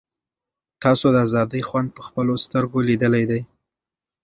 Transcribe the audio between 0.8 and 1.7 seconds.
تاسو د آزادۍ